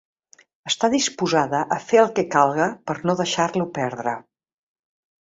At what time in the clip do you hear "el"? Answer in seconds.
2.03-2.09